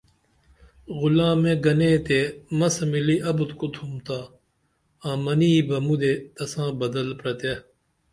غُلامے 0.99 1.53
گنے 1.63 1.91
تے 2.05 2.19
مسہ 2.57 2.83
مِلی 2.91 3.17
ابُت 3.29 3.51
کوتُھم 3.59 3.91
تا 4.05 4.17
آں 5.07 5.17
منی 5.23 5.51
با 5.67 5.77
مُدے 5.87 6.13
تساں 6.35 6.69
بدل 6.79 7.07
پرتے 7.19 7.53